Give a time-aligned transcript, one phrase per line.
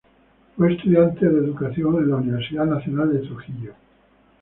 [0.57, 3.75] Fue estudiante de Educación en la Universidad Nacional de Trujillo.